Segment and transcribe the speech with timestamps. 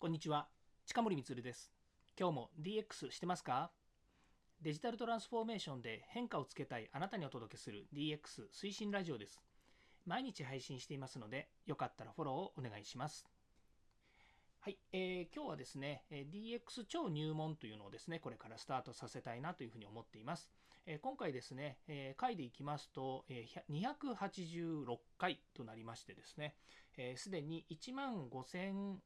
[0.00, 0.46] こんにちは。
[0.86, 1.72] 近森光です。
[2.16, 3.72] 今日も DX してますか？
[4.62, 9.42] デジタルトランスフォーメーションで変化をつけたいあなたにお届けする DX 推進ラジオです。
[10.06, 13.26] 毎日配信していますのでよかったらフォローをお願いします。
[14.60, 20.48] はい、えー、今日はですね DX 超入門というのをですねこれからスタートさせたいなというふうに思っています。
[20.86, 26.54] え今回ですね、え回でいきますと、え286回となりましてですね、
[27.16, 28.96] す、で、に1万5000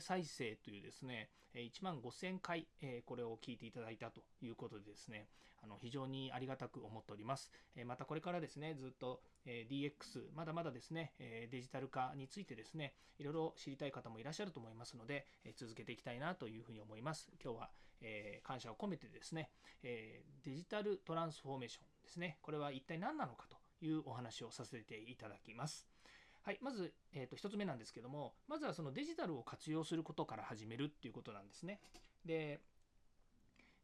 [0.00, 2.66] 再生というですね、1万5000回
[3.04, 5.28] これを聞いていただいたということでですね、
[5.62, 7.50] あの非常にありがたく思っております。
[7.84, 17.30] またこれからですね、ずっと DX、まだまだですね、デジタル化についてですね、いろいろ知りたい方もいらっしゃると思いますので、続けていきたいなというふうに思います。
[17.42, 17.70] 今日は
[18.42, 19.50] 感謝を込めてですね、
[19.82, 25.91] デジタルトランスフォーメーションですね、これは一体何なのかというお話をさせていただきます。
[26.44, 31.80] はい、まず、えー、と1つ目なんですけども、まずはそのデジタルを活用することから始めるっていうことなんですね。
[32.24, 32.60] で、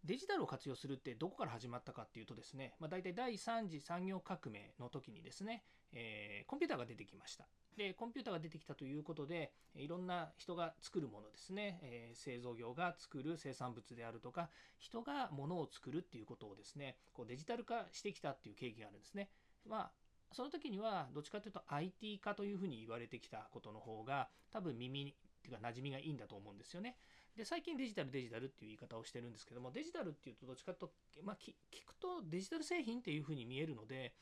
[0.04, 7.46] デジタルを活用するってどこから始まったかっていうとですね、まあ、大体第3次産業革命の時にですね、えー、コンピューターが出てきました。
[7.76, 19.30] で、コンピューターが出てきたということで、いろんな人が作るものですね、えー、製造業が作る生産物であるとか、人が物を作るっていうことをですね、こうデジタル化してきたっていう経緯があるんですね。
[19.64, 19.90] まあ、
[20.32, 26.96] その時にはどっちかというと IT 化というふうに言われてきたことの方が多分耳っていうか馴染みがいいんだと思うんですよね。
[27.38, 31.52] で最近デジタルデジタルっていう言い方をしてるんですけどもデジタルっていうとどっちかというと、まあ、聞
[31.86, 34.12] くとデジタル製品っていうふうに見えるので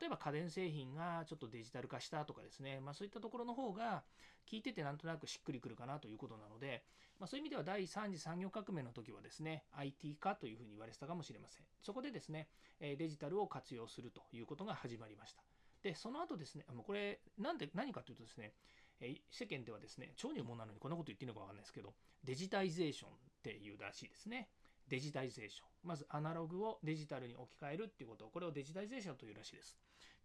[0.00, 4.02] 例えば家電製品がちょっとデジタル化したとかですね、まあ、そういったところの方が
[4.50, 6.82] 聞いててなんとなくしっくりくるかなということなので、
[7.20, 12.48] まあ、そういう意味では第3次産業革命の時はですね IT 化というふうに言われてたかもしれませんそこでですね
[12.80, 15.42] デジタルを活用するということが始まりました
[15.84, 18.54] で、その後ですね、もうこれ、なんで、何かというとですね、
[19.00, 24.48] え世間ではですね、超入門なのにこんなこと言っていいのかわかんないですけど、デジタイゼーションっていうらしいですね。
[24.88, 25.73] デジタイゼーション。
[25.84, 29.76] まずアナログをデジタルに置き換えるっていうこと、これをデジタイゼーションというらしいです。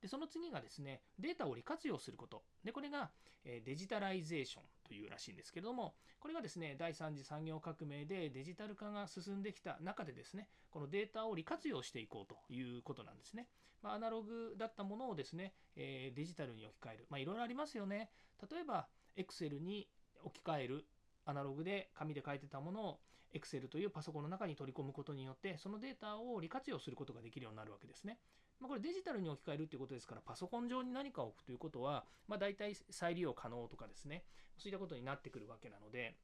[0.01, 2.43] で、その次がですね、データを利活用すること。
[2.63, 3.11] で、これが、
[3.45, 13.47] えデジタライゼーションというらしいんですけれども、これがですね、第3次産業革命でデジタル化が進んできた中でですね、このデータを利活用していこうということなんですね。
[13.81, 17.07] まあ、アナログだったものをですね、えデジタルに置き換える。
[17.09, 18.09] まあ、いろいろありますよね。
[18.49, 19.89] 例えば、Excel に
[20.23, 20.85] 置き換える。
[21.25, 22.99] アナログで紙で書いてたものを
[23.33, 28.19] Excel というパソコンの中に取り込むことによって、そのデータを利活用することができるようになるわけですね。
[28.59, 34.25] まあ、これデジタルに置き換えるっていうことですから、パソコン上に何か置くということは、まあ、大体再利用可能とかですね、
[34.57, 36.17] そういったことになってくるわけなので、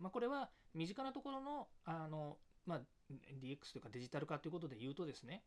[0.00, 2.80] まあ、これは身近なところの、あの、ま、
[3.40, 5.44] DX というかデジタル化ということで言うとですね、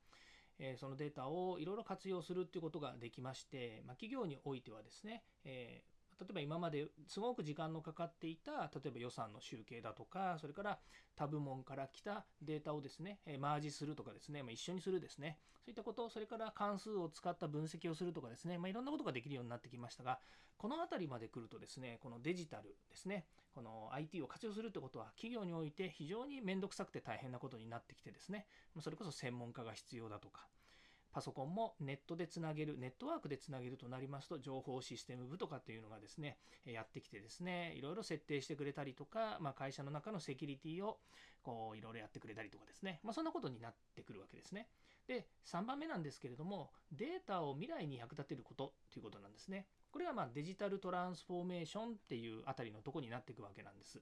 [0.57, 10.79] えそのデータをいろいろ活用するっていうことができまして、まあ、企業においてはですね、えー例えば今まですごく時間のかかっていた例えば予算の集計だとかそれから
[11.15, 15.37] 他部門から来たデータをですねマージするとかですね、ま、一緒にするですね。
[15.65, 20.19] そういったことそれから関数を使った分析をするとかですね、ま、いろんなことができるようになってきましたが
[20.57, 28.47] この辺りまで来るとですねこのデジタルですねこの IT を活用するってことは企業において非常に面倒くさくて大変なことになってきてですね
[28.81, 30.47] それこそ専門家が必要だとか
[31.11, 40.99] パソコンもネットでつなげる、ネットワークでつなげるとなりますと、情報システム部とかっていうのがですね、やってきてですね、いろいろ設定してくれたりとか、まあ、会社の中のセキュリティを
[41.41, 44.67] こういろいろやってくれたりとかですね、まあ、そんなことになってくるわけですね。
[45.07, 49.65] で、3番目なんですけれども、データを未来に役立てることということなんですね。
[49.91, 53.99] これがまデジタルトランスフォーメーションっていうあたりのとこになっていくわけなんです。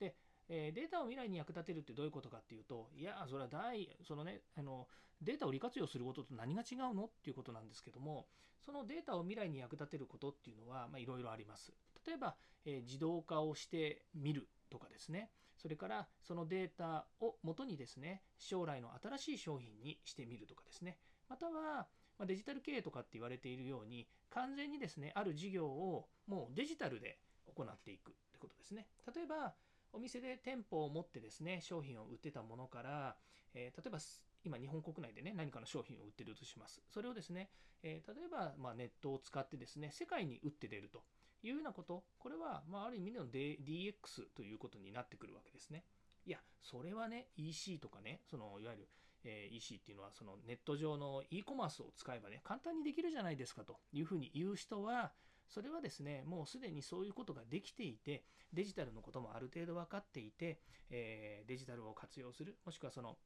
[0.00, 0.16] で、
[0.52, 4.88] えデータを未来に役立てるってどういうことかっていうと、いや、それは大、そのね、あの、
[5.22, 8.26] データを利活用することと何が違うのっていうことなんですけども、
[8.66, 11.72] そのデータを未来に役立てることっていうのは、まいろいろあります。
[12.04, 21.86] 例えば、え自動化をしてみるとかですね、それからそのデータを元にですね、将来の新しい商品にしてみるとかですね、または、
[22.18, 27.18] まデジタル経営とかって言われているように、完全にですね、ある事業をもうデジタルで
[27.54, 28.86] 行っていくってことですね。
[29.14, 29.54] 例えば、
[29.92, 33.16] お店で店舗を持ってですね、商品を売ってたものから、
[33.54, 33.98] えー、例えば
[34.44, 36.80] 今日本国内でね、何かの商品を売ってるとします。
[36.88, 37.50] それをですね、
[37.82, 41.02] えー、例えば、まネットを使ってですね、世界に売って出ると
[41.42, 45.84] いうようなこと、これは、まあ、ある意味での DX ということになってくるわけですね。
[46.26, 48.88] いや、それはね、EC とかね、そのいわゆる、
[49.24, 55.12] えー、EC っていうのは、そのネット上の e コマースを使えばね、簡単にできるじゃないですかというふうに言う人は、
[55.52, 60.60] それはですね、もうすでにそういうことができていて、デジタルのこともある程度分かっていて、
[60.90, 63.16] えー、デジタルを活用する、もしくはその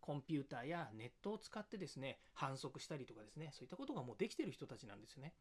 [0.00, 5.32] コンピューターやネットを使ってですね、反則したりとかですね、そういったことがもうできてる人たちなんですよね。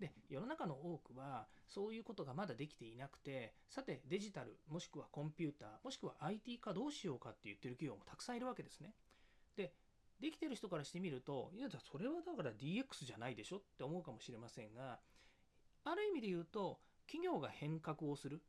[0.00, 8.92] で世の中の多くはそういうことがまだできていなくてさてデジタルもしくはコンピューターもしくは IT 化どうしようかって言ってる企業もたくさんいるわけですね。
[9.56, 9.72] で
[10.20, 14.98] できてる人からしてみるといやそれはだから DX じゃないでしょって思うかもしれませんが
[15.86, 18.42] ある意味で言うと企業が変革をする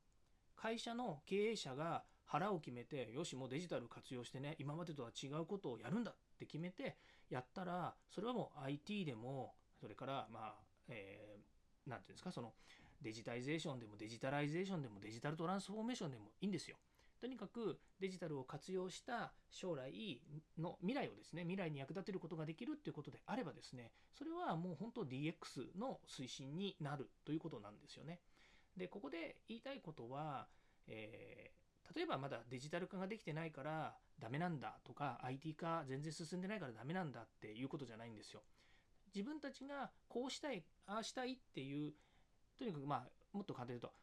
[0.56, 6.98] 会社の経営者が腹を決めてよしもうデジタル活用してね今までとは違うことをやるんだって決めて
[7.30, 10.56] やったらそれはもう IT でもそれからまあ
[10.90, 12.54] えー、なんて言うんですかその
[13.02, 16.78] デジタイゼーションでもデジタライゼーションでもデジタルトランスフォーメーションでもいいんですよ。
[17.20, 20.22] とにかくデジタルを活用した将来
[20.58, 28.20] の未来をですね未来に役立てることができるっていうことであればですねそれはもう本当 DX の推進になるということなんですよね。
[28.76, 30.48] でここで言いたいことは、
[30.88, 38.44] えー、例えばまだデジタル化ができてないからダメなんだとか IT 化全然進んでないからダメなんだっていうことじゃないんですよ。
[39.16, 41.94] 自分たちがこうしたいああしたいっていう
[42.60, 44.00] とにかくまあもっと簡単に言うと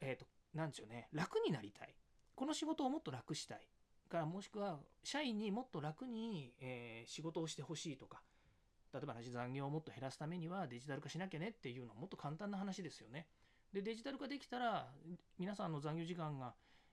[0.00, 1.94] えっ、ー、と何でしょうね楽になりたい
[2.34, 3.68] この仕事をもっと楽したい
[4.08, 8.20] からもしくは社員にもっと楽に、えー、仕事をしてほしいとか
[8.92, 13.26] 例えば残業をもっと減らすためにはデジタル化しなきゃねっていうのはもっと簡単な話ですよね。
[13.72, 14.90] でデジタル化できたら
[15.38, 16.52] 皆さんの残業時間が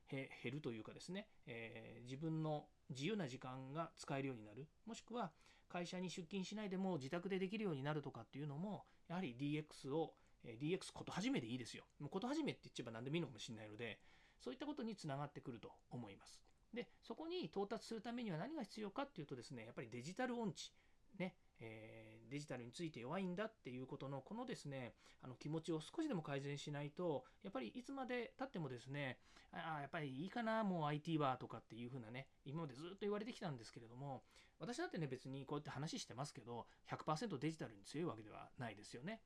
[0.09, 5.31] 減るというかですね、えー、自分の自由な時間が使えるようになるもしくは
[5.67, 10.13] 会社に出勤しないでも自宅でできるようになるとかっていうのもやはり DX を
[10.45, 11.83] DX こと始めでいいですよ。
[11.99, 13.99] もうこと始めって言っちゃえば何でもいいのかもしれないので
[14.39, 16.41] そういったことにつながってくると思います。
[16.73, 20.71] でそこに到達するためには何が必要かっていうとですねやっぱりデジタル音痴
[21.17, 29.17] ねえー、デジタルについて弱いんだっていうことのこのですねあの気持ちを少しでも改善しないとやっぱりいつまでたってもですね
[29.51, 34.23] ああやっぱりいいかなもう IT はとかっていう風なね今までずっと言われてきたんですけれども
[34.59, 39.21] 私だってね別にこうやって話してますけど100%デジタルに強いわけではないですよね。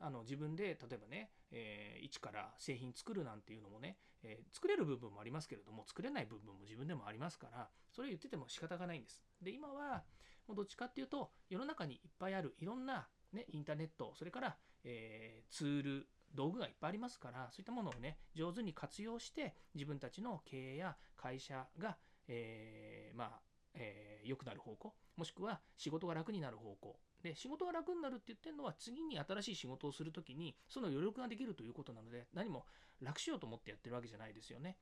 [0.00, 9.22] あの自分で例えばね、えー、一から製品作るなんていうのもね、えー、作れる部分もありますけれども作れない部分も自分でもありますからそれ言ってても仕方がないんです。
[9.40, 10.02] で今は
[10.46, 21.96] もうどっちかっていうと世の中にいっぱいあるいろんな、ね、インターネットそれから、えー、ツール道具がいっぱいありますからそういったものをね上手に活用して自分たちの経営や会社が、
[22.28, 23.40] えー、まあ
[23.74, 32.66] えー、良くなる方向もしくは仕事が楽になる方向で仕事が楽になるって言ってるのは次に新しい仕事をする時にその余力ができるということなので何も
[33.02, 34.76] 楽しようと思ってやってるわけじゃないですよね。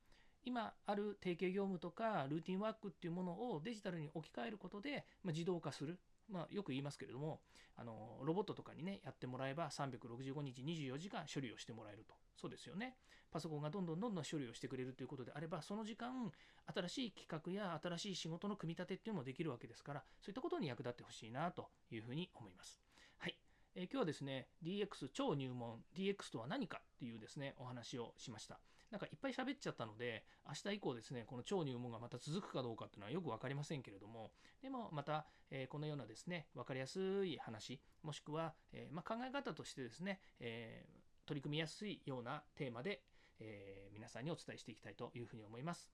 [0.45, 5.97] 今ある提携業務とかルーティンワークっていうものをデジタルに置き換えることで、まあ、自動化する、
[6.33, 7.41] まあ、よく言いますけれども
[7.77, 12.15] あのロボットとかにねやってもらえば365日24時間処理をしてもらえると。
[12.35, 12.95] そうですよね。
[13.31, 16.31] パソコンがどんどんどんどん処理をしてくれるということであればその時間
[16.73, 22.79] 新しい企画や新しい仕事の組み立てっていうのもできるわけですからそういったことに役立ってほしいなというふうに思います。
[23.17, 23.37] はい、
[23.75, 28.59] えー、今日はですね DX 超入門 DX とは何かっていうですねお話をしました。
[28.93, 34.29] なんかいっぱい喋っちゃったので、明日以降ですね、この超入門がまた続くかどうかっていうのはよく分かりませんけれども、
[34.61, 43.01] でもまた、えー、このようなですね、分かりやすい話、もしくは、えー、まあ、考え方としてですね、えー、取り組みやすいようなテーマで、
[43.39, 45.91] え皆さんにお伝えしていきたいというふうに思います。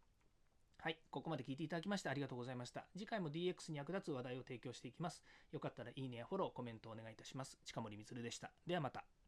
[0.79, 2.85] はい、ここまで聞いていただきましてありがとうございました。
[2.97, 5.23] 次回も DX に役立つ話題を提供していきます。
[5.53, 7.57] よかったらいいねやフォロー、コメントをお願いいたします。
[7.63, 8.51] 近森光でした。
[8.67, 9.18] ではまた。